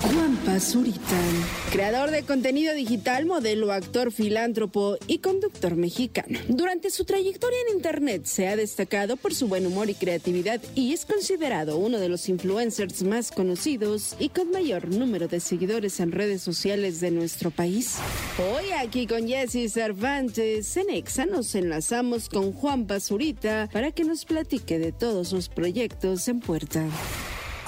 Juan 0.00 0.36
Pazurita, 0.44 1.20
creador 1.72 2.10
de 2.10 2.22
contenido 2.22 2.72
digital, 2.72 3.26
modelo, 3.26 3.72
actor, 3.72 4.12
filántropo 4.12 4.96
y 5.08 5.18
conductor 5.18 5.74
mexicano. 5.74 6.38
Durante 6.48 6.90
su 6.90 7.04
trayectoria 7.04 7.58
en 7.68 7.76
Internet 7.76 8.24
se 8.24 8.46
ha 8.46 8.56
destacado 8.56 9.16
por 9.16 9.34
su 9.34 9.48
buen 9.48 9.66
humor 9.66 9.90
y 9.90 9.94
creatividad 9.94 10.60
y 10.76 10.92
es 10.92 11.04
considerado 11.04 11.78
uno 11.78 11.98
de 11.98 12.08
los 12.08 12.28
influencers 12.28 13.02
más 13.02 13.32
conocidos 13.32 14.14
y 14.20 14.28
con 14.28 14.50
mayor 14.52 14.88
número 14.88 15.26
de 15.26 15.40
seguidores 15.40 15.98
en 15.98 16.12
redes 16.12 16.42
sociales 16.42 17.00
de 17.00 17.10
nuestro 17.10 17.50
país. 17.50 17.96
Hoy 18.38 18.70
aquí 18.70 19.06
con 19.06 19.26
Jesse 19.26 19.72
Cervantes, 19.72 20.76
en 20.76 20.90
Exa 20.90 21.26
nos 21.26 21.54
enlazamos 21.56 22.28
con 22.28 22.52
Juan 22.52 22.86
Pazurita 22.86 23.68
para 23.72 23.90
que 23.90 24.04
nos 24.04 24.24
platique 24.24 24.78
de 24.78 24.92
todos 24.92 25.28
sus 25.28 25.48
proyectos 25.48 26.28
en 26.28 26.38
puerta. 26.40 26.86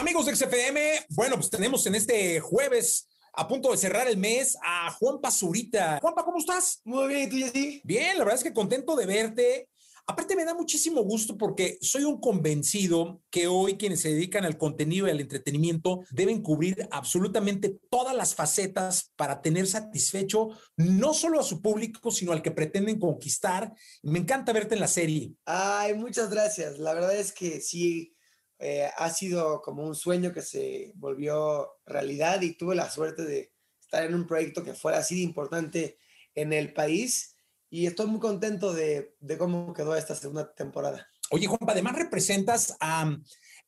Amigos 0.00 0.24
de 0.24 0.34
XFM, 0.34 0.80
bueno, 1.10 1.36
pues 1.36 1.50
tenemos 1.50 1.84
en 1.84 1.94
este 1.94 2.40
jueves 2.40 3.06
a 3.34 3.46
punto 3.46 3.70
de 3.70 3.76
cerrar 3.76 4.08
el 4.08 4.16
mes 4.16 4.56
a 4.64 4.90
Juan 4.92 5.20
Pazurita. 5.20 5.98
Juanpa, 6.00 6.24
¿cómo 6.24 6.38
estás? 6.38 6.80
Muy 6.84 7.06
bien, 7.08 7.28
¿y 7.28 7.28
tú, 7.28 7.36
Jessy? 7.36 7.82
Bien, 7.84 8.16
la 8.16 8.24
verdad 8.24 8.38
es 8.38 8.42
que 8.42 8.54
contento 8.54 8.96
de 8.96 9.04
verte. 9.04 9.68
Aparte 10.06 10.36
me 10.36 10.46
da 10.46 10.54
muchísimo 10.54 11.02
gusto 11.02 11.36
porque 11.36 11.76
soy 11.82 12.04
un 12.04 12.18
convencido 12.18 13.20
que 13.28 13.46
hoy 13.46 13.76
quienes 13.76 14.00
se 14.00 14.08
dedican 14.08 14.46
al 14.46 14.56
contenido 14.56 15.06
y 15.06 15.10
al 15.10 15.20
entretenimiento 15.20 16.00
deben 16.10 16.40
cubrir 16.40 16.88
absolutamente 16.90 17.78
todas 17.90 18.16
las 18.16 18.34
facetas 18.34 19.12
para 19.16 19.42
tener 19.42 19.66
satisfecho 19.66 20.48
no 20.76 21.12
solo 21.12 21.40
a 21.40 21.44
su 21.44 21.60
público, 21.60 22.10
sino 22.10 22.32
al 22.32 22.40
que 22.40 22.52
pretenden 22.52 22.98
conquistar. 22.98 23.74
Me 24.02 24.18
encanta 24.18 24.54
verte 24.54 24.74
en 24.74 24.80
la 24.80 24.88
serie. 24.88 25.34
Ay, 25.44 25.92
muchas 25.92 26.30
gracias. 26.30 26.78
La 26.78 26.94
verdad 26.94 27.14
es 27.14 27.32
que 27.32 27.60
sí 27.60 28.14
eh, 28.60 28.90
ha 28.94 29.10
sido 29.10 29.62
como 29.62 29.84
un 29.84 29.94
sueño 29.94 30.34
que 30.34 30.42
se 30.42 30.92
volvió 30.94 31.68
realidad 31.86 32.42
y 32.42 32.54
tuve 32.54 32.74
la 32.74 32.90
suerte 32.90 33.24
de 33.24 33.52
estar 33.80 34.04
en 34.04 34.14
un 34.14 34.26
proyecto 34.26 34.62
que 34.62 34.74
fuera 34.74 34.98
así 34.98 35.14
de 35.16 35.22
importante 35.22 35.98
en 36.34 36.52
el 36.52 36.74
país 36.74 37.36
y 37.70 37.86
estoy 37.86 38.06
muy 38.06 38.20
contento 38.20 38.74
de, 38.74 39.14
de 39.18 39.38
cómo 39.38 39.72
quedó 39.72 39.96
esta 39.96 40.14
segunda 40.14 40.52
temporada. 40.52 41.08
Oye, 41.30 41.46
Juanpa, 41.46 41.72
además 41.72 41.96
representas 41.96 42.76
a 42.80 43.16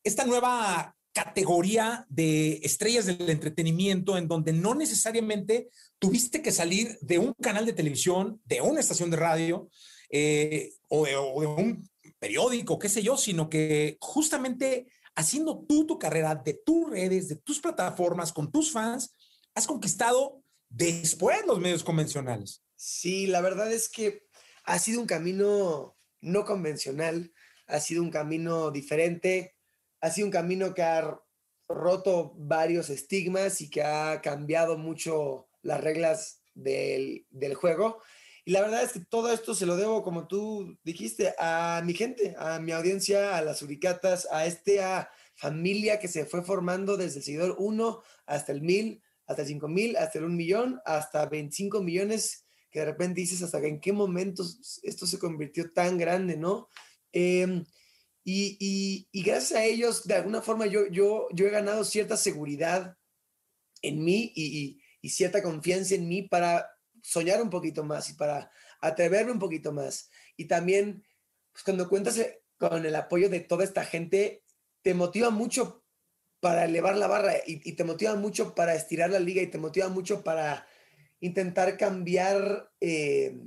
esta 0.05 0.27
nueva 0.27 0.95
categoría 1.15 2.05
de 2.09 2.61
estrellas 2.63 3.07
del 3.07 3.31
entretenimiento 3.31 4.19
en 4.19 4.29
donde 4.29 4.53
no 4.53 4.75
necesariamente 4.75 5.71
tuviste 5.99 6.43
que 6.43 6.53
salir 6.53 6.99
de 7.01 7.19
un 7.19 7.33
canal 7.35 7.65
de 7.65 7.73
televisión, 7.73 8.43
de 8.45 8.61
una 8.61 8.81
estación 8.81 9.11
de 9.11 9.17
radio 9.17 9.71
eh, 10.11 10.75
o, 10.89 11.03
o 11.03 11.41
de 11.41 11.47
un 11.47 11.89
periódico, 12.23 12.79
qué 12.79 12.89
sé 12.89 13.03
yo, 13.03 13.17
sino 13.17 13.51
que 13.51 13.99
justamente 14.01 14.87
haciendo 15.17 15.67
tú 15.69 15.89
tu 15.89 15.99
carrera 15.99 16.37
de 16.37 16.55
tus 16.55 16.89
redes, 16.89 17.27
de 17.27 17.35
tus 17.35 17.59
plataformas, 17.59 18.33
con 18.33 18.53
tus 18.53 18.71
fans, 18.71 19.17
has 19.57 19.67
conquistado 19.67 20.41
después 20.69 21.45
los 21.45 21.59
medios 21.59 21.83
convencionales. 21.83 22.63
Sí, 22.77 23.27
la 23.27 23.41
verdad 23.41 23.73
es 23.73 23.89
que 23.89 24.23
ha 24.63 24.79
sido 24.79 25.01
un 25.01 25.09
camino 25.09 25.97
no 26.21 26.45
convencional, 26.45 27.33
ha 27.67 27.81
sido 27.81 28.05
un 28.05 28.11
camino 28.13 28.71
diferente, 28.71 29.57
ha 30.01 30.09
sido 30.13 30.29
un 30.29 30.33
camino 30.33 30.75
que 30.75 30.83
ha 30.83 31.21
roto 31.69 32.35
varios 32.37 32.89
estigmas 32.89 33.61
y 33.61 33.69
que 33.69 33.83
ha 33.83 34.21
cambiado 34.23 34.79
mucho 34.79 35.49
las 35.63 35.81
reglas 35.81 36.41
del, 36.55 37.27
del 37.31 37.55
juego. 37.55 38.01
Y 38.45 38.53
la 38.53 38.63
verdad 38.63 38.83
es 38.83 38.93
que 38.93 39.01
todo 39.01 39.33
esto 39.33 39.55
se 39.55 39.67
lo 39.67 39.77
debo, 39.77 40.03
como 40.03 40.27
tú 40.27 40.77
dijiste, 40.83 41.33
a 41.39 41.81
mi 41.85 41.95
gente, 41.95 42.35
a 42.39 42.59
mi 42.59 42.73
audiencia, 42.73 43.37
a 43.37 43.43
las 43.43 43.63
uricatas, 43.63 44.27
a 44.33 44.47
esta 44.47 45.11
familia 45.37 46.01
que 46.01 46.09
se 46.09 46.27
fue 46.27 46.43
formando 46.43 46.97
desde 46.97 47.19
el 47.19 47.25
seguidor 47.25 47.57
1 47.59 48.03
hasta 48.27 48.53
el 48.53 48.63
1000, 48.63 49.01
hasta 49.27 49.43
el 49.43 49.49
5000, 49.49 49.97
hasta 49.97 50.19
el 50.19 50.25
1 50.25 50.35
millón, 50.35 50.81
hasta 50.85 51.27
25 51.27 51.83
millones, 51.83 52.45
que 52.71 52.81
de 52.81 52.87
repente 52.87 53.21
dices 53.21 53.43
hasta 53.43 53.59
en 53.59 53.81
qué 53.81 53.93
momento 53.93 54.45
esto 54.83 55.07
se 55.07 55.19
convirtió 55.21 55.73
tan 55.73 55.97
grande, 55.97 56.37
¿no? 56.37 56.69
Eh, 57.13 57.63
y, 58.25 58.57
y, 58.59 59.09
y, 59.13 59.23
gracias 59.23 59.59
a 59.59 59.65
ellos, 59.65 60.05
de 60.07 60.15
alguna 60.15 60.43
forma, 60.43 60.67
yo, 60.67 60.87
yo, 60.89 61.29
yo 61.33 61.47
he 61.47 61.51
ganado 61.51 61.85
cierta 61.85 62.17
seguridad 62.17 62.97
en 63.83 64.05
mí 64.05 64.33
y, 64.35 64.81
y 65.01 65.09
cierta 65.11 65.43
confianza 65.43 65.97
en 65.97 66.09
mí 66.09 66.23
para 66.23 66.72
soñar 67.03 67.43
un 67.43 67.51
poquito 67.51 67.85
más 67.85 68.09
y 68.09 68.15
para 68.15 68.51
atreverme 68.81 69.33
un 69.33 69.39
poquito 69.39 69.73
más. 69.73 70.09
Y 70.37 70.47
también, 70.47 71.05
pues 71.53 71.65
cuando 71.65 71.89
cuentas 71.89 72.17
eh, 72.17 72.43
con 72.57 72.87
el 72.87 72.95
apoyo 72.95 73.29
de 73.29 73.41
toda 73.41 73.65
esta 73.65 73.85
gente, 73.85 74.45
te 74.81 74.95
motiva 74.95 75.31
mucho 75.31 75.85
para 76.41 76.65
elevar 76.65 76.97
la 76.97 77.07
barra 77.07 77.35
y, 77.47 77.73
te 77.75 77.85
motiva 77.85 78.17
mucho 78.17 78.55
para 78.55 78.75
estirar 78.75 79.11
la 79.11 79.21
liga 79.21 79.43
y 79.43 79.47
te 79.47 79.59
motiva 79.59 79.89
mucho 79.89 80.25
para 80.25 80.67
intentar 81.21 81.77
cambiar 81.77 82.73
eh, 82.81 83.39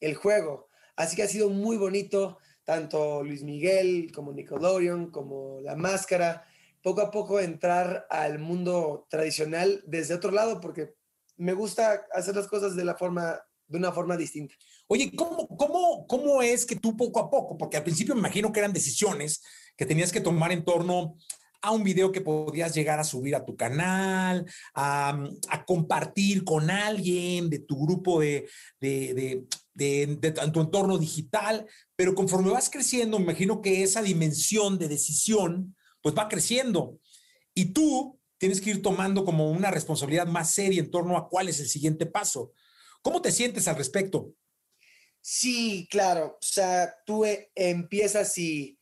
el 0.00 0.14
juego. 0.14 0.68
Así 0.96 1.14
que 1.14 1.24
ha 1.24 1.28
sido 1.28 1.50
muy 1.50 1.76
bonito, 1.76 2.38
tanto 2.64 3.22
Luis 3.22 3.42
Miguel 3.42 4.10
como 4.14 4.32
Nickelodeon, 4.32 5.10
como 5.10 5.60
La 5.60 5.76
Máscara, 5.76 6.46
poco 6.82 7.02
a 7.02 7.10
poco 7.10 7.38
entrar 7.40 8.06
al 8.08 8.38
mundo 8.38 9.06
tradicional 9.10 9.82
desde 9.86 10.14
otro 10.14 10.30
lado, 10.30 10.60
porque 10.60 10.94
me 11.38 11.54
gusta 11.54 12.06
hacer 12.12 12.36
las 12.36 12.48
cosas 12.48 12.76
de 12.76 12.84
la 12.84 12.96
forma 12.96 13.40
de 13.68 13.78
una 13.78 13.92
forma 13.92 14.16
distinta. 14.16 14.54
Oye, 14.86 15.12
¿cómo, 15.14 15.46
cómo, 15.46 16.06
¿cómo 16.06 16.42
es 16.42 16.64
que 16.64 16.76
tú 16.76 16.96
poco 16.96 17.20
a 17.20 17.30
poco, 17.30 17.56
porque 17.58 17.76
al 17.76 17.84
principio 17.84 18.14
me 18.14 18.20
imagino 18.20 18.50
que 18.50 18.60
eran 18.60 18.72
decisiones 18.72 19.42
que 19.76 19.86
tenías 19.86 20.10
que 20.10 20.22
tomar 20.22 20.52
en 20.52 20.64
torno 20.64 21.16
a 21.60 21.72
un 21.72 21.82
video 21.82 22.12
que 22.12 22.20
podías 22.20 22.74
llegar 22.74 22.98
a 22.98 23.04
subir 23.04 23.34
a 23.34 23.44
tu 23.44 23.56
canal, 23.56 24.46
a, 24.74 25.18
compartir 25.66 26.44
con 26.44 26.70
alguien 26.70 27.50
de 27.50 27.58
tu 27.58 27.84
grupo 27.84 28.20
de, 28.20 28.48
de, 28.80 29.14
de, 29.14 29.46
de, 29.74 30.16
de 30.16 30.32
tu 30.32 30.60
entorno 30.60 30.98
digital, 30.98 31.66
pero 31.96 32.14
conforme 32.14 32.50
vas 32.50 32.70
creciendo, 32.70 33.18
me 33.18 33.24
imagino 33.24 33.60
que 33.60 33.82
esa 33.82 34.02
dimensión 34.02 34.78
de 34.78 34.88
decisión 34.88 35.76
pues 36.00 36.14
va 36.16 36.28
creciendo. 36.28 37.00
Y 37.54 37.66
tú 37.66 38.17
tienes 38.38 38.60
que 38.60 38.70
ir 38.70 38.82
tomando 38.82 39.24
como 39.24 39.50
una 39.50 39.70
responsabilidad 39.70 40.26
más 40.26 40.52
seria 40.54 40.80
en 40.80 40.90
torno 40.90 41.16
a 41.16 41.28
cuál 41.28 41.48
es 41.48 41.60
el 41.60 41.68
siguiente 41.68 42.06
paso. 42.06 42.52
¿Cómo 43.02 43.20
te 43.20 43.32
sientes 43.32 43.68
al 43.68 43.76
respecto? 43.76 44.32
Sí, 45.20 45.86
claro. 45.90 46.38
O 46.40 46.44
sea, 46.44 46.94
tú 47.04 47.24
eh, 47.24 47.50
empiezas 47.54 48.38
y 48.38 48.78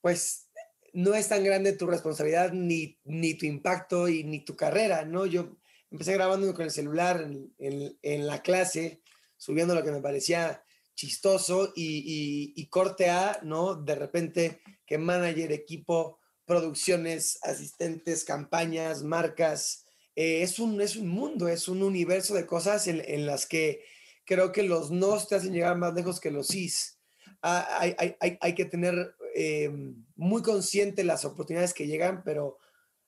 pues 0.00 0.48
no 0.92 1.14
es 1.14 1.28
tan 1.28 1.44
grande 1.44 1.72
tu 1.72 1.86
responsabilidad 1.86 2.52
ni, 2.52 2.98
ni 3.04 3.34
tu 3.34 3.46
impacto 3.46 4.08
y 4.08 4.24
ni 4.24 4.44
tu 4.44 4.56
carrera, 4.56 5.04
¿no? 5.04 5.26
Yo 5.26 5.56
empecé 5.90 6.14
grabando 6.14 6.52
con 6.54 6.64
el 6.64 6.70
celular 6.70 7.28
en, 7.58 7.98
en, 8.00 8.26
la 8.26 8.42
clase, 8.42 9.02
subiendo 9.36 9.74
lo 9.74 9.82
que 9.82 9.92
me 9.92 10.00
parecía 10.00 10.64
chistoso 10.94 11.72
y, 11.74 12.52
y, 12.54 12.62
y 12.62 12.68
corte 12.68 13.10
A, 13.10 13.38
¿no? 13.42 13.74
De 13.74 13.94
repente 13.94 14.60
que 14.86 14.98
manager, 14.98 15.52
equipo, 15.52 16.20
producciones, 16.52 17.38
asistentes, 17.42 18.24
campañas, 18.24 19.02
marcas. 19.02 19.86
Eh, 20.14 20.42
es, 20.42 20.58
un, 20.58 20.80
es 20.82 20.96
un 20.96 21.08
mundo, 21.08 21.48
es 21.48 21.66
un 21.66 21.82
universo 21.82 22.34
de 22.34 22.44
cosas 22.44 22.86
en, 22.88 23.02
en, 23.06 23.24
las 23.24 23.46
que 23.46 23.82
creo 24.26 24.52
que 24.52 24.62
los 24.62 24.90
no 24.90 25.16
te 25.24 25.36
hacen 25.36 25.54
llegar 25.54 25.78
más 25.78 25.94
lejos 25.94 26.20
que 26.20 26.30
los 26.30 26.48
sís. 26.48 26.98
Ah, 27.40 27.66
hay, 27.80 27.96
hay, 27.98 28.38
hay, 28.38 28.54
que 28.54 28.66
tener 28.66 29.14
eh, 29.34 29.70
muy 30.14 30.42
consciente 30.42 31.04
las 31.04 31.24
oportunidades 31.24 31.72
que 31.72 31.86
llegan, 31.86 32.22
pero 32.22 32.58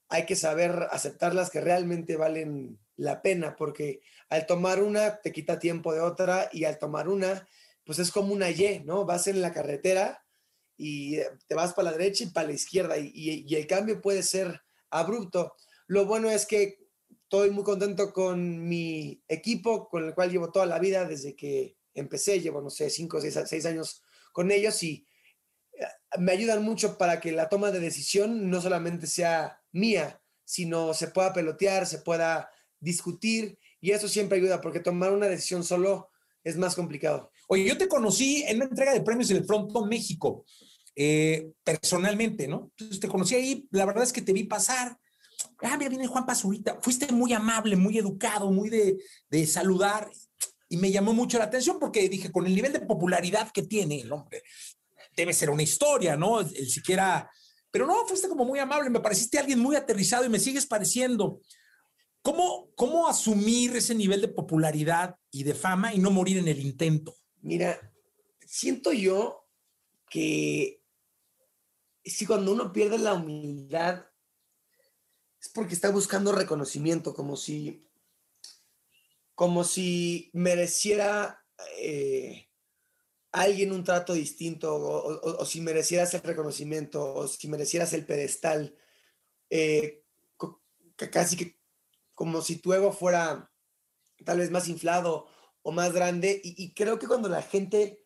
hay 0.09 0.25
que 0.25 0.37
saber 0.37 0.89
aceptarlas 0.91 1.51
que 1.51 1.61
realmente 1.61 2.17
valen 2.17 2.79
la 2.97 3.21
pena, 3.21 3.57
porque 3.57 4.01
al 4.31 4.47
tomar 4.47 4.83
una 4.83 5.21
te 5.21 5.33
quita 5.33 5.59
tiempo 5.59 5.93
de 5.93 6.01
otra 6.01 6.49
y 6.51 6.65
al 6.65 6.79
tomar 6.79 7.09
una, 7.09 7.47
pues 7.85 7.99
es 7.99 8.11
como 8.11 8.33
una 8.33 8.51
Y, 8.51 8.83
¿no? 8.87 9.05
Vas 9.05 9.27
en 9.27 9.43
la 9.43 9.53
carretera 9.53 10.24
y 10.77 11.19
te 11.47 11.55
vas 11.55 11.73
para 11.73 11.91
la 11.91 11.97
derecha 11.97 12.25
y 12.25 12.31
para 12.31 12.49
la 12.49 12.55
izquierda 12.55 12.99
y, 12.99 13.11
y, 13.15 13.45
y, 13.47 13.55
el 13.55 13.67
cambio 13.67 14.01
puede 14.01 14.23
ser 14.23 14.63
abrupto. 14.91 15.55
Lo 15.87 16.07
bueno 16.07 16.31
es 16.31 16.47
que 16.47 16.85
estoy 17.11 17.51
muy 17.51 17.65
contento 17.65 18.13
con 18.13 18.69
mi 18.69 19.23
equipo, 19.29 19.89
con 19.89 20.05
el 20.05 20.15
cual 20.15 20.31
llevo 20.31 20.53
toda 20.53 20.67
la 20.67 20.79
vida 20.79 21.05
desde 21.05 21.35
que 21.35 21.77
empecé, 21.95 22.41
llevo, 22.41 22.61
no 22.61 22.71
sé, 22.71 22.91
cinco 22.91 23.19
o 23.19 23.21
seis, 23.21 23.39
seis, 23.47 23.67
años 23.67 24.03
con 24.33 24.51
ellos 24.51 24.83
y 24.83 25.07
eh, 25.73 25.87
me 26.19 26.33
ayudan 26.33 26.63
mucho 26.63 26.99
para 26.99 27.21
que 27.21 27.33
la 27.33 27.49
toma 27.49 27.71
de 27.71 27.81
decisión 27.81 28.51
no 28.51 28.61
solamente 28.61 29.07
sea 29.07 29.63
mía, 29.73 30.21
sino 30.45 30.93
se 30.95 31.09
pueda 31.09 31.33
pelotear, 31.33 31.87
se 31.87 31.99
pueda 31.99 32.51
discutir 32.81 33.59
y 33.81 33.93
eso 33.93 34.09
siempre 34.09 34.39
ayuda 34.39 34.61
porque 34.61 34.81
tomar 34.81 35.13
una 35.13 35.29
decisión 35.29 35.65
solo 35.65 36.11
es 36.43 36.57
más 36.57 36.75
complicado. 36.75 37.31
Oye, 37.49 37.65
yo 37.65 37.77
te 37.77 37.89
conocí 37.89 38.43
en 38.47 38.57
una 38.57 38.67
entrega 38.67 38.93
de 38.93 39.03
premios 39.03 39.31
en 39.31 39.39
el 39.39 39.45
Fronto 39.45 39.85
México, 39.87 40.45
eh, 40.97 41.51
personalmente, 41.63 42.49
¿no? 42.49 42.71
Entonces 42.77 43.01
te 43.01 43.09
conocí 43.09 43.35
ahí, 43.35 43.67
la 43.71 43.85
verdad 43.85 44.05
es 44.05 44.13
que 44.13 44.23
te 44.23 44.33
vi 44.33 44.45
pasar. 44.45 44.99
Ah, 45.63 45.77
mira, 45.77 45.91
viene 45.91 46.07
Juan 46.07 46.27
Pazurita. 46.27 46.79
Fuiste 46.81 47.13
muy 47.13 47.33
amable, 47.33 47.77
muy 47.77 47.99
educado, 47.99 48.51
muy 48.51 48.71
de, 48.71 48.97
de 49.29 49.47
saludar 49.47 50.11
y 50.69 50.77
me 50.77 50.91
llamó 50.91 51.13
mucho 51.13 51.39
la 51.39 51.45
atención 51.45 51.79
porque 51.79 52.09
dije, 52.09 52.33
con 52.33 52.47
el 52.47 52.55
nivel 52.55 52.73
de 52.73 52.81
popularidad 52.81 53.51
que 53.53 53.63
tiene 53.63 54.01
el 54.01 54.13
hombre, 54.13 54.43
debe 55.17 55.33
ser 55.33 55.51
una 55.51 55.63
historia, 55.63 56.17
¿no? 56.17 56.41
El 56.41 56.69
siquiera 56.69 57.31
pero 57.75 57.89
no, 57.89 58.07
fuiste 58.07 58.29
como 58.29 58.45
muy 58.45 58.61
amable, 58.61 58.89
me 58.89 59.01
pareciste 59.01 59.37
alguien 59.37 59.59
muy 59.59 59.75
aterrizado 59.75 60.25
y 60.25 60.29
me 60.29 60.39
sigues 60.39 60.65
pareciendo. 60.65 61.41
¿Cómo, 62.23 62.69
¿Cómo 62.77 63.09
asumir 63.09 63.75
ese 63.75 63.97
nivel 63.97 64.21
de 64.21 64.29
popularidad 64.29 65.17
y 65.33 65.43
de 65.43 65.55
fama 65.55 65.93
y 65.93 65.99
no 65.99 66.13
morir 66.13 66.39
en 66.39 66.47
el 66.47 66.61
intento? 66.61 67.17
Mira, 67.45 67.93
siento 68.47 68.95
yo 68.95 69.47
que 70.09 70.83
si 72.03 72.25
cuando 72.25 72.51
uno 72.51 72.73
pierde 72.73 72.97
la 72.97 73.13
humildad 73.13 74.07
es 75.39 75.51
porque 75.51 75.75
está 75.75 75.91
buscando 75.91 76.33
reconocimiento, 76.33 77.13
como 77.13 77.37
si, 77.37 77.87
como 79.35 79.63
si 79.63 80.31
mereciera 80.33 81.45
eh, 81.77 82.49
alguien 83.31 83.73
un 83.73 83.85
trato 83.85 84.15
distinto, 84.15 84.75
o, 84.75 85.45
si 85.45 85.61
merecieras 85.61 86.15
el 86.15 86.23
reconocimiento, 86.23 87.15
o 87.15 87.29
si 87.29 87.47
merecieras 87.49 87.93
el 87.93 88.07
pedestal, 88.07 88.75
eh, 89.51 90.03
casi 91.13 91.37
que 91.37 91.61
como 92.15 92.41
si 92.41 92.57
tu 92.57 92.73
ego 92.73 92.91
fuera 92.91 93.53
tal 94.25 94.39
vez 94.39 94.51
más 94.51 94.67
inflado 94.69 95.29
o 95.65 95.73
más 95.73 95.93
grande. 95.93 96.41
Y, 96.45 96.73
creo 96.75 96.99
que 96.99 97.09
cuando 97.09 97.29
la 97.29 97.43
gente 97.43 98.05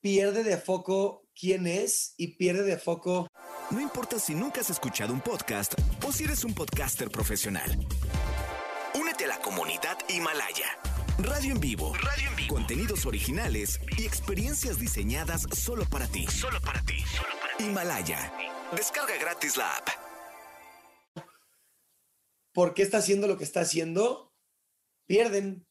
pierde 0.00 0.44
de 0.44 0.56
foco 0.56 1.28
quién 1.38 1.66
es 1.66 2.14
y 2.16 2.36
pierde 2.38 2.62
de 2.62 2.78
foco... 2.78 3.28
No 3.70 3.80
importa 3.80 4.18
si 4.18 4.34
nunca 4.34 4.60
has 4.60 4.70
escuchado 4.70 5.12
un 5.12 5.20
podcast 5.20 5.74
o 6.06 6.12
si 6.12 6.24
eres 6.24 6.44
un 6.44 6.54
podcaster 6.54 7.10
profesional. 7.10 7.86
Únete 8.94 9.24
a 9.24 9.28
la 9.28 9.40
comunidad 9.40 9.98
Himalaya. 10.08 10.78
Radio 11.18 11.52
en 11.52 11.60
vivo. 11.60 11.94
Radio 11.94 12.28
en 12.30 12.36
vivo. 12.36 12.54
Contenidos 12.54 13.06
originales 13.06 13.80
y 13.98 14.04
experiencias 14.04 14.78
diseñadas 14.78 15.46
solo 15.52 15.84
para 15.90 16.06
ti. 16.06 16.26
Solo 16.28 16.60
para 16.60 16.80
ti. 16.82 17.00
Solo 17.00 17.34
para 17.40 17.56
ti. 17.56 17.64
Himalaya. 17.64 18.32
Descarga 18.76 19.16
gratis 19.18 19.56
la 19.56 19.76
app. 19.76 19.88
¿Por 22.52 22.72
qué 22.74 22.82
está 22.82 22.98
haciendo 22.98 23.26
lo 23.26 23.36
que 23.36 23.44
está 23.44 23.60
haciendo? 23.60 24.32
Pierden, 25.06 25.66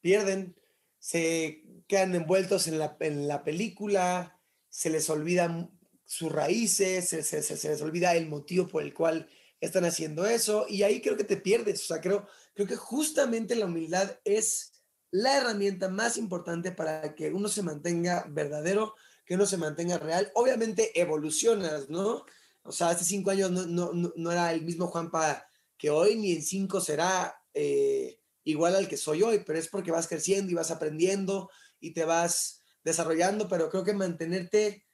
pierden, 0.00 0.56
se 0.98 1.64
quedan 1.88 2.14
envueltos 2.14 2.68
en 2.68 2.78
la, 2.78 2.96
en 3.00 3.26
la 3.26 3.42
película, 3.42 4.38
se 4.68 4.90
les 4.90 5.08
olvidan 5.10 5.70
sus 6.04 6.30
raíces, 6.30 7.08
se, 7.08 7.22
se, 7.22 7.68
les 7.68 7.82
olvida 7.82 8.14
el 8.14 8.28
motivo 8.28 8.68
por 8.68 8.82
el 8.82 8.94
cual 8.94 9.28
están 9.60 9.84
haciendo 9.84 10.26
eso 10.26 10.66
y 10.68 10.82
ahí 10.82 11.00
creo 11.00 11.16
que 11.16 11.24
te 11.24 11.36
pierdes. 11.36 11.82
O 11.82 11.86
sea, 11.86 12.00
creo, 12.00 12.26
creo 12.54 12.66
que 12.66 12.76
justamente 12.76 13.56
la 13.56 13.66
humildad 13.66 14.18
es 14.24 14.72
la 15.10 15.36
herramienta 15.36 15.88
más 15.88 16.16
importante 16.16 16.72
para 16.72 17.14
que 17.14 17.30
uno 17.30 17.48
se 17.48 17.62
mantenga 17.62 18.26
verdadero, 18.28 18.94
que 19.24 19.34
uno 19.34 19.46
se 19.46 19.56
mantenga 19.56 19.98
real. 19.98 20.30
Obviamente 20.34 20.98
evolucionas, 21.00 21.88
¿no? 21.88 22.24
O 22.62 22.72
sea, 22.72 22.90
hace 22.90 23.04
cinco 23.04 23.30
años 23.30 23.50
no, 23.50 23.66
no, 23.66 24.12
no, 24.14 24.32
era 24.32 24.52
el 24.52 24.62
mismo 24.62 24.86
Juanpa 24.86 25.46
que 25.76 25.90
hoy, 25.90 26.16
ni 26.16 26.32
en 26.32 26.42
cinco 26.42 26.80
será 26.80 27.34
eh, 27.54 28.19
igual 28.50 28.76
al 28.76 28.88
que 28.88 28.96
soy 28.96 29.22
hoy, 29.22 29.42
pero 29.46 29.58
es 29.58 29.68
porque 29.68 29.90
vas 29.90 30.08
creciendo 30.08 30.50
y 30.50 30.54
vas 30.54 30.70
aprendiendo 30.70 31.50
y 31.80 31.92
te 31.92 32.04
vas 32.04 32.60
desarrollando, 32.84 33.48
pero 33.48 33.70
creo 33.70 33.84
que 33.84 33.94
mantenerte 33.94 34.86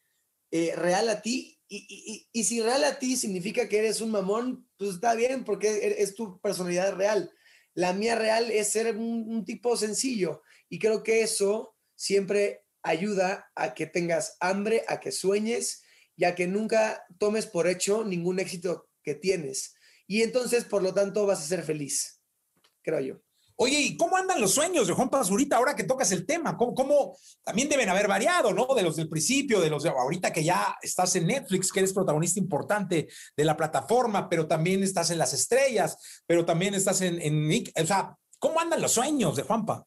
eh, 0.50 0.75
real 0.76 1.08
a 1.08 1.23
ti, 1.23 1.53
y, 1.69 2.44
si 2.44 2.62
real 2.62 2.85
a 2.85 3.00
ti 3.00 3.17
significa 3.17 3.69
que 3.69 3.81
eres 3.81 4.00
un 4.00 4.12
mamón, 4.12 4.69
pues 4.76 4.91
está 4.91 5.14
bien, 5.14 5.43
porque 5.43 5.97
es 5.99 6.14
tu 6.14 6.41
personalidad 6.41 6.94
real 6.94 7.32
la 7.76 7.93
mía 7.93 8.17
real 8.17 8.50
es 8.50 8.73
ser 8.73 8.97
un, 8.97 9.44
tipo 9.44 9.76
sencillo 9.76 10.43
y 10.69 10.79
creo 10.79 11.02
que 11.02 11.20
eso 11.20 11.76
siempre 11.94 12.64
ayuda 12.82 13.52
a 13.55 13.75
que 13.75 13.87
tengas 13.87 14.38
hambre, 14.41 14.82
a 14.88 14.99
que 14.99 15.12
sueñes 15.12 15.82
y 16.17 16.25
a 16.25 16.35
que 16.35 16.47
nunca 16.47 17.05
tomes 17.19 17.47
por 17.47 17.69
hecho 17.69 18.02
ningún 18.02 18.41
éxito 18.41 18.88
que 19.02 19.14
tienes. 19.14 19.75
Y 20.06 20.23
entonces, 20.23 20.64
por 20.64 20.82
lo 20.82 20.94
tanto, 20.94 21.26
vas 21.26 21.41
a 21.41 21.47
ser 21.47 21.62
feliz, 21.64 22.23
creo 22.82 23.00
yo. 23.00 23.25
Oye, 23.58 23.81
¿y 23.81 23.97
cómo 23.97 24.19
andan 24.19 24.41
los 24.41 24.53
sueños 24.53 24.87
de 24.87 24.93
Juan 24.93 25.08
Pazurita 25.08 25.56
ahora 25.56 25.75
que 25.75 25.85
tocas 25.85 26.12
el 26.12 26.26
tema? 26.26 26.58
¿Cómo, 26.58 26.75
¿Cómo, 26.75 27.17
también 27.43 27.70
deben 27.70 27.88
haber 27.88 28.06
variado, 28.06 28.53
¿no? 28.53 28.75
De 28.75 28.82
los 28.82 28.97
del 28.97 29.08
principio, 29.08 29.61
de 29.61 29.70
los 29.70 29.82
de 29.82 29.88
ahorita 29.88 30.31
que 30.31 30.44
ya 30.44 30.76
estás 30.82 31.17
en 31.17 31.26
Netflix, 31.26 31.73
que 31.73 31.81
eres 31.81 31.94
protagonista 31.94 32.38
importante 32.38 33.08
de 33.35 33.44
la 33.44 33.56
plataforma, 33.56 34.29
pero 34.29 34.47
también 34.47 34.82
estás 34.82 35.11
en 35.11 35.17
las 35.17 35.32
estrellas, 35.32 36.23
pero 36.26 36.44
también 36.44 36.75
estás 36.75 37.00
en, 37.00 37.20
en 37.23 37.49
Nick. 37.49 37.73
O 37.81 37.87
sea, 37.87 38.14
¿cómo 38.38 38.61
andan 38.61 38.82
los 38.82 38.93
sueños 38.93 39.37
de 39.37 39.43
Juanpa? 39.43 39.87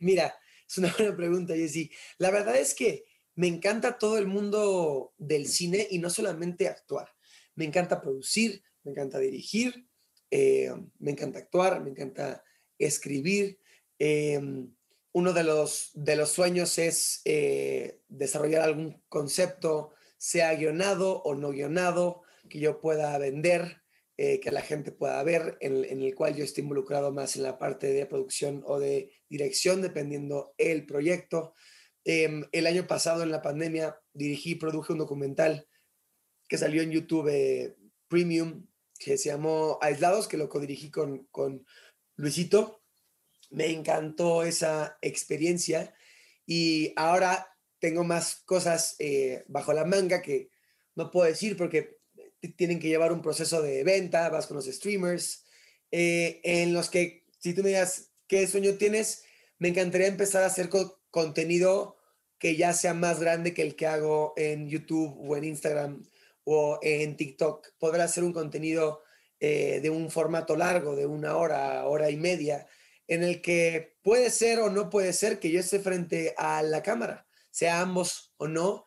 Mira, 0.00 0.36
es 0.68 0.78
una 0.78 0.92
buena 0.98 1.16
pregunta, 1.16 1.54
Jessy. 1.54 1.92
La 2.18 2.32
verdad 2.32 2.56
es 2.56 2.74
que 2.74 3.04
me 3.36 3.46
encanta 3.46 3.96
todo 3.96 4.18
el 4.18 4.26
mundo 4.26 5.12
del 5.18 5.46
cine 5.46 5.86
y 5.88 5.98
no 5.98 6.10
solamente 6.10 6.68
actuar. 6.68 7.08
Me 7.54 7.64
encanta 7.64 8.00
producir, 8.00 8.62
me 8.82 8.90
encanta 8.90 9.20
dirigir, 9.20 9.88
eh, 10.30 10.72
me 10.98 11.12
encanta 11.12 11.38
actuar, 11.38 11.80
me 11.80 11.90
encanta 11.90 12.42
escribir. 12.78 13.58
Em, 13.98 14.74
uno 15.12 15.32
de 15.32 15.44
los, 15.44 15.90
de 15.94 16.16
los 16.16 16.30
sueños 16.30 16.76
es 16.78 17.20
eh, 17.24 18.00
desarrollar 18.08 18.62
algún 18.62 19.02
concepto, 19.08 19.92
sea 20.18 20.54
guionado 20.54 21.22
o 21.22 21.34
no 21.34 21.50
guionado, 21.50 22.22
que 22.48 22.58
yo 22.58 22.80
pueda 22.80 23.16
vender, 23.18 23.82
eh, 24.16 24.40
que 24.40 24.50
la 24.50 24.62
gente 24.62 24.92
pueda 24.92 25.22
ver, 25.22 25.56
en, 25.60 25.84
el 26.02 26.14
cual 26.14 26.34
yo 26.34 26.44
esté 26.44 26.60
involucrado 26.60 27.12
más 27.12 27.36
en 27.36 27.42
la 27.42 27.58
parte 27.58 27.92
de 27.92 28.06
producción 28.06 28.62
o 28.66 28.78
de 28.78 29.12
dirección, 29.28 29.82
dependiendo 29.82 30.54
el 30.58 30.86
proyecto. 30.86 31.54
Em, 32.04 32.44
el 32.52 32.66
año 32.66 32.86
pasado, 32.86 33.22
en 33.22 33.30
la 33.30 33.42
pandemia, 33.42 33.98
dirigí 34.12 34.52
y 34.52 34.54
produje 34.56 34.92
un 34.92 34.98
documental 34.98 35.66
que 36.48 36.58
salió 36.58 36.82
en 36.82 36.90
YouTube 36.90 37.28
eh, 37.28 37.76
Premium, 38.08 38.66
que 38.98 39.18
se 39.18 39.30
llamó 39.30 39.78
Aislados, 39.80 40.28
que 40.28 40.36
lo 40.36 40.48
codirigí 40.48 40.90
con, 40.90 41.26
con 41.30 41.64
Luisito, 42.16 42.82
me 43.50 43.70
encantó 43.70 44.42
esa 44.42 44.98
experiencia 45.00 45.94
y 46.46 46.92
ahora 46.96 47.46
tengo 47.78 48.04
más 48.04 48.36
cosas 48.44 48.96
eh, 48.98 49.44
bajo 49.48 49.72
la 49.72 49.84
manga 49.84 50.22
que 50.22 50.50
no 50.94 51.10
puedo 51.10 51.26
decir 51.26 51.56
porque 51.56 51.98
tienen 52.56 52.78
que 52.78 52.88
llevar 52.88 53.12
un 53.12 53.22
proceso 53.22 53.62
de 53.62 53.84
venta, 53.84 54.28
vas 54.28 54.46
con 54.46 54.56
los 54.56 54.66
streamers, 54.66 55.44
eh, 55.90 56.40
en 56.42 56.72
los 56.72 56.90
que 56.90 57.26
si 57.38 57.54
tú 57.54 57.62
me 57.62 57.68
digas 57.68 58.10
qué 58.26 58.46
sueño 58.46 58.74
tienes, 58.74 59.22
me 59.58 59.68
encantaría 59.68 60.08
empezar 60.08 60.42
a 60.42 60.46
hacer 60.46 60.68
contenido 61.10 61.96
que 62.38 62.56
ya 62.56 62.72
sea 62.72 62.94
más 62.94 63.20
grande 63.20 63.54
que 63.54 63.62
el 63.62 63.76
que 63.76 63.86
hago 63.86 64.34
en 64.36 64.68
YouTube 64.68 65.16
o 65.18 65.36
en 65.36 65.44
Instagram 65.44 66.04
o 66.44 66.78
en 66.82 67.16
TikTok. 67.16 67.68
Poder 67.78 68.00
hacer 68.00 68.24
un 68.24 68.32
contenido 68.32 69.03
eh, 69.40 69.80
de 69.82 69.90
un 69.90 70.10
formato 70.10 70.56
largo, 70.56 70.96
de 70.96 71.06
una 71.06 71.36
hora, 71.36 71.84
hora 71.86 72.10
y 72.10 72.16
media, 72.16 72.66
en 73.06 73.22
el 73.22 73.42
que 73.42 73.96
puede 74.02 74.30
ser 74.30 74.60
o 74.60 74.70
no 74.70 74.90
puede 74.90 75.12
ser 75.12 75.38
que 75.38 75.50
yo 75.50 75.60
esté 75.60 75.80
frente 75.80 76.34
a 76.38 76.62
la 76.62 76.82
cámara, 76.82 77.26
sea 77.50 77.80
ambos 77.80 78.32
o 78.36 78.48
no. 78.48 78.86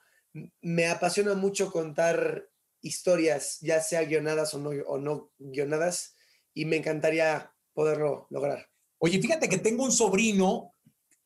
Me 0.62 0.88
apasiona 0.88 1.34
mucho 1.34 1.72
contar 1.72 2.48
historias, 2.82 3.58
ya 3.62 3.82
sea 3.82 4.04
guionadas 4.04 4.54
o 4.54 4.60
no, 4.60 4.70
o 4.70 4.98
no 4.98 5.32
guionadas, 5.38 6.16
y 6.54 6.66
me 6.66 6.78
encantaría 6.78 7.52
poderlo 7.74 8.28
lograr. 8.30 8.68
Oye, 9.00 9.22
fíjate 9.22 9.48
que 9.50 9.60
tengo 9.60 9.84
un 9.84 9.92
sobrino 9.92 10.74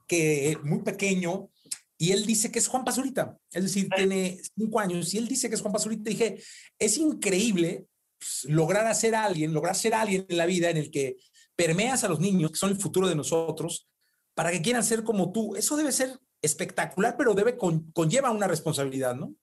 que 0.08 0.58
muy 0.64 0.82
pequeño 0.82 1.50
y 1.98 2.12
él 2.12 2.26
dice 2.26 2.52
que 2.52 2.60
es 2.60 2.68
Juan 2.68 2.84
Pazurita, 2.84 3.38
es 3.52 3.64
decir, 3.64 3.88
tiene 3.96 4.42
cinco 4.58 4.80
años 4.80 5.14
y 5.14 5.20
él 5.20 5.28
dice 5.28 5.48
que 5.48 5.56
es 5.56 5.62
Juan 5.62 5.72
Pazurita. 5.72 6.10
Dije, 6.10 6.42
es 6.80 6.98
increíble 6.98 7.86
pues, 8.22 8.46
lograr 8.46 8.86
hacer 8.86 9.16
alguien, 9.16 9.52
lograr 9.52 9.76
ser 9.76 9.96
alguien 9.96 10.28
en 10.30 10.38
la 10.38 10.46
vida 10.46 10.70
en 10.70 10.78
el 10.78 10.92
que 10.92 11.18
permeas 11.56 12.04
a 12.04 12.08
los 12.08 12.20
niños, 12.20 12.52
que 12.52 12.58
son 12.58 12.70
el 12.70 12.78
futuro 12.78 13.08
de 13.08 13.16
nosotros, 13.16 13.90
para 14.36 14.52
que 14.52 14.62
quieran 14.62 14.84
ser 14.84 15.04
como 15.04 15.32
tú. 15.32 15.56
Eso 15.56 15.76
debe 15.76 15.92
ser 15.92 16.20
espectacular, 16.42 17.16
pero 17.18 17.34
debe 17.34 17.58
conlleva 17.58 18.30
una 18.30 18.48
responsabilidad, 18.48 19.16
¿no? 19.16 19.36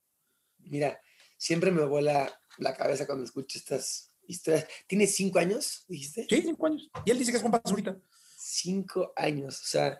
Mira, 0.59 1.01
siempre 1.37 1.71
me 1.71 1.85
vuela 1.85 2.41
la 2.57 2.75
cabeza 2.75 3.05
cuando 3.05 3.25
escucho 3.25 3.57
estas 3.57 4.13
historias. 4.25 4.65
¿Tiene 4.87 5.07
cinco 5.07 5.39
años, 5.39 5.83
dijiste? 5.89 6.25
Sí, 6.29 6.41
cinco 6.41 6.67
años. 6.67 6.89
Y 7.05 7.11
él 7.11 7.19
dice 7.19 7.31
que 7.31 7.37
es 7.37 7.43
Juan 7.43 7.61
ahorita. 7.61 7.97
Cinco 8.37 9.11
años, 9.17 9.61
o 9.61 9.65
sea, 9.65 9.99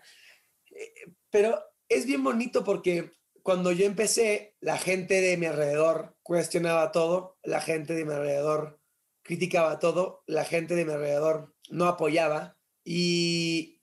eh, 0.70 1.12
pero 1.30 1.62
es 1.86 2.06
bien 2.06 2.24
bonito 2.24 2.64
porque 2.64 3.12
cuando 3.42 3.72
yo 3.72 3.86
empecé, 3.86 4.56
la 4.60 4.78
gente 4.78 5.20
de 5.20 5.36
mi 5.36 5.46
alrededor 5.46 6.16
cuestionaba 6.22 6.92
todo, 6.92 7.38
la 7.42 7.60
gente 7.60 7.94
de 7.94 8.04
mi 8.04 8.12
alrededor 8.12 8.80
criticaba 9.22 9.78
todo, 9.78 10.22
la 10.26 10.44
gente 10.44 10.74
de 10.74 10.84
mi 10.84 10.92
alrededor 10.92 11.54
no 11.70 11.86
apoyaba 11.86 12.58
y 12.84 13.82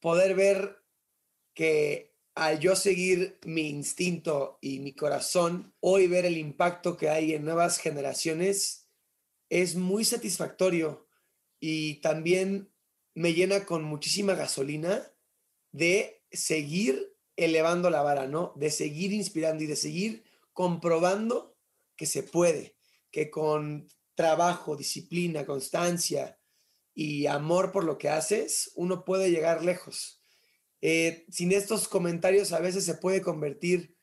poder 0.00 0.34
ver 0.34 0.82
que 1.54 2.14
al 2.34 2.60
yo 2.60 2.76
seguir 2.76 3.38
mi 3.44 3.68
instinto 3.68 4.58
y 4.60 4.78
mi 4.80 4.94
corazón, 4.94 5.74
hoy 5.80 6.06
ver 6.06 6.24
el 6.24 6.38
impacto 6.38 6.96
que 6.96 7.08
hay 7.10 7.34
en 7.34 7.44
nuevas 7.44 7.78
generaciones 7.78 8.88
es 9.50 9.76
muy 9.76 10.04
satisfactorio 10.04 11.06
y 11.60 12.00
también 12.00 12.72
me 13.14 13.34
llena 13.34 13.66
con 13.66 13.84
muchísima 13.84 14.34
gasolina 14.34 15.12
de 15.72 16.24
seguir 16.30 17.11
elevando 17.44 17.90
la 17.90 18.02
vara, 18.02 18.26
¿no? 18.26 18.52
De 18.56 18.70
seguir 18.70 19.12
inspirando 19.12 19.64
y 19.64 19.66
de 19.66 19.76
seguir 19.76 20.24
comprobando 20.52 21.56
que 21.96 22.06
se 22.06 22.22
puede. 22.22 22.76
que 23.10 23.30
con 23.30 23.88
trabajo, 24.14 24.74
disciplina, 24.74 25.44
constancia 25.44 26.38
y 26.94 27.26
amor 27.26 27.72
por 27.72 27.84
lo 27.84 27.98
que 27.98 28.08
haces, 28.08 28.72
uno 28.74 29.04
puede 29.04 29.30
llegar 29.30 29.62
lejos. 29.64 30.22
Eh, 30.80 31.26
sin 31.30 31.52
estos 31.52 31.88
comentarios 31.88 32.52
a 32.52 32.60
veces 32.60 32.84
se 32.84 32.94
puede 32.94 33.22
convertir 33.22 33.96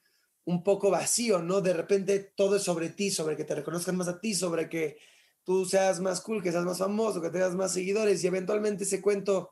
un 0.45 0.63
poco 0.63 0.89
vacío, 0.89 1.39
¿no? 1.39 1.61
De 1.61 1.73
repente 1.73 2.19
todo 2.19 2.55
es 2.55 2.63
sobre 2.63 2.89
ti, 2.89 3.11
sobre 3.11 3.35
que 3.35 3.43
te 3.43 3.55
reconozcan 3.55 3.97
más 3.97 4.07
a 4.07 4.19
ti, 4.19 4.33
sobre 4.33 4.69
que 4.69 4.97
tú 5.43 5.65
seas 5.65 5.99
más 5.99 6.21
cool, 6.21 6.41
que 6.41 6.51
seas 6.51 6.65
más 6.65 6.79
famoso, 6.79 7.21
que 7.21 7.29
tengas 7.29 7.55
más 7.55 7.73
seguidores 7.73 8.23
y 8.23 8.27
eventualmente 8.27 8.83
ese 8.83 9.01
cuento 9.01 9.49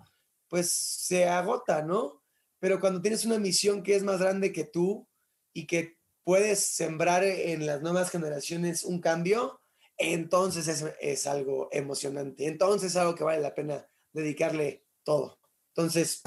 pues 0.48 0.72
se 0.72 1.26
agota, 1.26 1.82
¿no? 1.82 2.24
Pero 2.60 2.80
cuando 2.80 3.02
tienes 3.02 3.26
una 3.26 3.40
misión 3.40 3.84
que 3.84 3.96
es 3.96 4.04
más 4.04 4.20
grande 4.20 4.52
que 4.52 4.64
tú 4.64 5.08
y 5.54 5.68
que 5.68 5.98
puedes 6.24 6.60
sembrar 6.60 7.24
en 7.24 7.66
las 7.66 7.82
nuevas 7.82 8.10
generaciones 8.10 8.84
un 8.84 9.00
cambio, 9.00 9.62
entonces 9.98 10.68
es, 10.68 10.86
es 11.00 11.28
algo 11.28 11.70
emocionante, 11.72 12.48
entonces 12.48 12.92
es 12.92 12.98
algo 12.98 13.16
que 13.16 13.24
vale 13.24 13.42
la 13.42 13.56
pena 13.56 13.88
dedicarle 14.14 14.86
todo. 15.04 15.40
Entonces, 15.76 16.22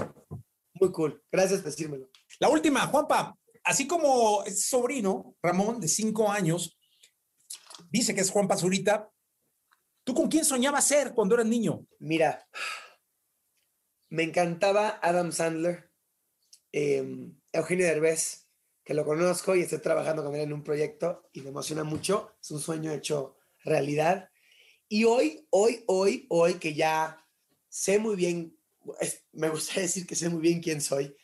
muy 0.74 0.92
cool. 0.92 1.22
Gracias 1.30 1.60
por 1.60 1.70
decírmelo. 1.70 2.08
La 2.38 2.48
última, 2.48 2.86
Juanpa, 2.86 3.36
así 3.64 3.86
como 3.86 4.44
es 4.44 4.66
sobrino, 4.66 5.36
Ramón, 5.42 5.80
de 5.80 5.88
cinco 5.88 6.30
años, 6.30 6.78
dice 7.90 8.14
que 8.14 8.20
es 8.20 8.30
Juan 8.30 8.48
Pazurita, 8.48 9.10
¿tú 10.04 10.14
con 10.14 10.28
quién 10.28 10.44
soñabas 10.44 10.86
ser 10.86 11.12
cuando 11.12 11.34
eras 11.34 11.46
niño? 11.46 11.86
Mira, 11.98 12.48
me 14.08 14.22
encantaba 14.22 14.98
Adam 15.02 15.32
Sandler, 15.32 15.89
em, 16.72 17.34
Eugenio 17.52 17.86
Derbez, 17.86 18.46
que 18.84 18.94
lo 18.94 19.04
conozco 19.04 19.54
y 19.54 19.62
estoy 19.62 19.78
trabajando 19.78 20.24
con 20.24 20.34
él 20.34 20.42
en 20.42 20.52
un 20.52 20.64
proyecto 20.64 21.28
y 21.32 21.42
me 21.42 21.50
emociona 21.50 21.84
mucho. 21.84 22.34
Es 22.40 22.50
un 22.50 22.60
sueño 22.60 22.92
hecho 22.92 23.36
realidad. 23.64 24.30
Y 24.88 25.04
hoy, 25.04 25.46
hoy, 25.50 25.84
hoy, 25.86 26.26
hoy 26.28 26.54
que 26.54 26.74
ya 26.74 27.24
sé 27.68 27.98
muy 27.98 28.16
bien, 28.16 28.58
me 29.32 29.48
gustaría 29.48 29.82
decir 29.88 30.06
que 30.06 30.16
sé 30.16 30.28
muy 30.28 30.40
bien 30.40 30.60
quién 30.60 30.80
soy, 30.80 31.16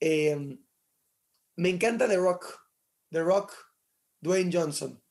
em, 0.00 0.58
me 1.56 1.68
encanta 1.68 2.08
The 2.08 2.16
Rock, 2.16 2.58
The 3.10 3.20
Rock, 3.20 3.52
Dwayne 4.20 4.50
Johnson. 4.52 5.02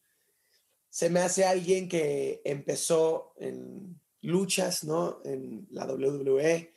Se 0.89 1.09
me 1.09 1.19
hace 1.19 1.45
alguien 1.45 1.87
que 1.87 2.41
empezó 2.43 3.33
en 3.37 4.01
luchas, 4.21 4.83
¿no? 4.83 5.21
En 5.23 5.67
la 5.69 5.85
WWE, 5.85 6.73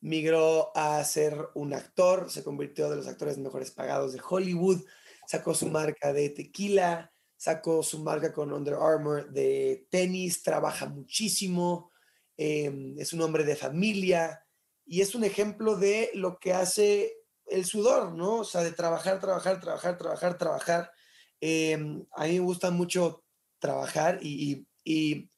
migró 0.00 0.72
a 0.76 1.02
ser 1.04 1.48
un 1.54 1.74
actor, 1.74 2.30
se 2.30 2.44
convirtió 2.44 2.90
de 2.90 2.96
los 2.96 3.06
actores 3.06 3.38
mejores 3.38 3.70
pagados 3.70 4.12
de 4.12 4.20
Hollywood, 4.26 4.82
sacó 5.26 5.54
su 5.54 5.68
marca 5.68 6.12
de 6.12 6.30
tequila, 6.30 7.12
sacó 7.36 7.82
su 7.82 8.02
marca 8.02 8.32
con 8.32 8.52
Under 8.52 8.74
Armour 8.74 9.30
de 9.30 9.86
tenis, 9.90 10.42
trabaja 10.42 10.86
muchísimo, 10.86 11.90
em, 12.36 12.98
es 12.98 13.12
un 13.12 13.22
hombre 13.22 13.44
de 13.44 13.56
familia 13.56 14.44
y 14.84 15.00
es 15.00 15.14
un 15.14 15.24
ejemplo 15.24 15.76
de 15.76 16.10
lo 16.14 16.38
que 16.38 16.52
hace 16.52 17.16
el 17.46 17.64
sudor, 17.64 18.12
¿no? 18.12 18.40
O 18.40 18.44
sea, 18.44 18.62
de 18.62 18.72
trabajar, 18.72 19.20
trabajar, 19.20 19.60
trabajar, 19.60 19.98
trabajar, 19.98 20.38
trabajar. 20.38 20.92
Em, 21.40 22.04
a 22.12 22.24
mí 22.24 22.32
me 22.34 22.40
gusta 22.40 22.70
mucho 22.70 23.24
trabajar 23.58 24.18
y, 24.22 24.66
y, 24.84 25.30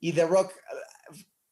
y, 0.00 0.12
The 0.12 0.26
Rock 0.26 0.52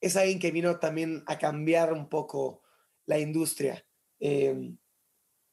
es 0.06 0.16
alguien 0.16 0.38
que 0.38 0.50
vino 0.50 0.78
también 0.78 1.22
a 1.26 1.38
cambiar 1.38 1.92
un 1.92 2.08
poco 2.08 2.62
la 3.06 3.18
industria. 3.18 3.84
Em, 4.20 4.76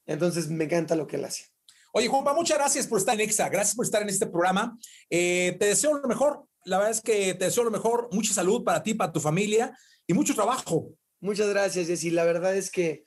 entonces 0.06 0.50
me 0.50 0.66
encanta 0.66 0.96
lo 0.96 1.08
que 1.08 1.18
él 1.18 1.26
hace. 1.26 1.46
Oye, 1.94 2.08
Juanpa, 2.08 2.34
muchas 2.34 2.58
gracias 2.58 2.88
por 2.88 2.98
estar 2.98 3.14
en 3.14 3.22
EXA, 3.22 3.50
gracias 3.50 3.76
por 3.76 3.86
estar 3.86 4.02
en 4.02 4.10
este 4.10 4.26
programa. 4.26 4.78
Eh, 5.10 5.56
te 5.60 5.68
deseo 5.68 5.98
lo 5.98 6.08
mejor, 6.08 6.48
la 6.66 6.78
verdad 6.78 6.92
es 6.92 7.02
que 7.02 7.36
te 7.36 7.46
deseo 7.46 7.64
lo 7.64 7.72
mejor, 7.72 8.10
mucha 8.12 8.34
salud 8.34 8.64
para 8.64 8.82
ti, 8.82 8.96
para 8.96 9.12
tu 9.12 9.20
familia 9.20 9.78
y 10.08 10.14
mucho 10.14 10.34
trabajo. 10.34 10.96
Muchas 11.20 11.50
gracias, 11.50 11.88
Jessy. 11.88 12.10
La 12.10 12.24
verdad 12.24 12.56
es 12.56 12.72
que 12.72 13.06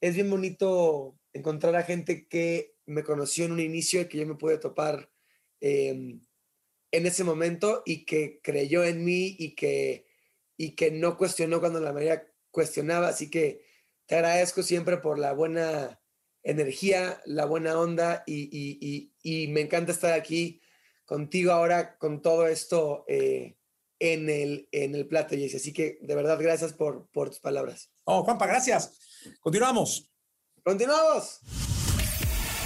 es 0.00 0.14
bien 0.14 0.30
bonito 0.30 1.18
encontrar 1.32 1.74
a 1.76 1.82
gente 1.82 2.26
que 2.28 2.74
me 2.86 3.02
conoció 3.02 3.44
en 3.44 3.52
un 3.52 3.60
inicio 3.60 4.00
y 4.00 4.08
que 4.08 4.18
yo 4.18 4.26
me 4.26 4.36
pude 4.36 4.58
topar 4.58 5.10
em, 5.60 6.20
en 6.92 7.06
ese 7.06 7.24
momento 7.24 7.82
y 7.84 8.04
que 8.04 8.40
creyó 8.42 8.84
en 8.84 9.04
mí 9.04 9.36
y 9.38 9.54
que, 9.54 10.07
y 10.58 10.74
que 10.74 10.90
no 10.90 11.16
cuestionó 11.16 11.60
cuando 11.60 11.80
la 11.80 11.94
mayoría 11.94 12.30
cuestionaba. 12.50 13.08
Así 13.08 13.30
que 13.30 13.64
te 14.04 14.16
agradezco 14.16 14.62
siempre 14.62 14.98
por 14.98 15.18
la 15.18 15.32
buena 15.32 16.02
energía, 16.42 17.22
la 17.24 17.46
buena 17.46 17.78
onda 17.78 18.24
y, 18.26 19.12
me 19.50 19.60
encanta 19.62 19.92
estar 19.92 20.12
aquí 20.12 20.60
contigo 21.06 21.52
ahora 21.52 21.96
con 21.96 22.20
todo 22.20 22.46
esto 22.46 23.04
eh, 23.08 23.56
en, 23.98 24.28
el, 24.28 24.68
en 24.72 24.94
el 24.94 25.06
plato, 25.06 25.36
Jesse. 25.36 25.56
Así 25.56 25.72
que 25.72 25.98
de 26.02 26.14
verdad, 26.14 26.38
gracias 26.40 26.74
por, 26.74 27.08
por 27.10 27.30
tus 27.30 27.40
palabras. 27.40 27.90
Oh, 28.04 28.24
Juanpa, 28.24 28.46
gracias. 28.46 28.98
Continuamos. 29.40 30.10
Continuamos. 30.64 31.40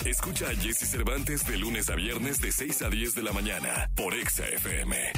Escucha 0.04 0.48
a 0.48 0.54
Jesse 0.54 0.90
Cervantes 0.90 1.46
de 1.46 1.56
lunes 1.58 1.88
a 1.88 1.94
viernes 1.94 2.40
de 2.40 2.50
6 2.50 2.82
a 2.82 2.88
10 2.88 3.14
de 3.14 3.22
la 3.22 3.32
mañana 3.32 3.90
por 3.94 4.14
Exa 4.14 4.46
FM. 4.48 5.12